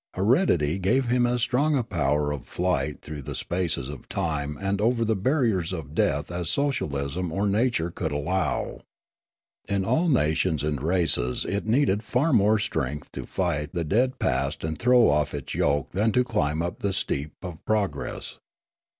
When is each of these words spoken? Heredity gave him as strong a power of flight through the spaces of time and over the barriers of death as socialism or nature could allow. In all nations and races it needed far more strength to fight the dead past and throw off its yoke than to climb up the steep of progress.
Heredity 0.15 0.79
gave 0.79 1.05
him 1.09 1.27
as 1.27 1.43
strong 1.43 1.77
a 1.77 1.83
power 1.83 2.31
of 2.31 2.47
flight 2.47 3.03
through 3.03 3.21
the 3.21 3.35
spaces 3.35 3.87
of 3.87 4.07
time 4.09 4.57
and 4.59 4.81
over 4.81 5.05
the 5.05 5.15
barriers 5.15 5.71
of 5.71 5.93
death 5.93 6.31
as 6.31 6.49
socialism 6.49 7.31
or 7.31 7.45
nature 7.45 7.91
could 7.91 8.11
allow. 8.11 8.81
In 9.69 9.85
all 9.85 10.09
nations 10.09 10.63
and 10.63 10.81
races 10.81 11.45
it 11.47 11.67
needed 11.67 12.01
far 12.01 12.33
more 12.33 12.57
strength 12.57 13.11
to 13.11 13.27
fight 13.27 13.73
the 13.75 13.83
dead 13.83 14.17
past 14.17 14.63
and 14.63 14.79
throw 14.79 15.07
off 15.07 15.35
its 15.35 15.53
yoke 15.53 15.91
than 15.91 16.11
to 16.13 16.23
climb 16.23 16.63
up 16.63 16.79
the 16.79 16.93
steep 16.93 17.33
of 17.43 17.63
progress. 17.63 18.39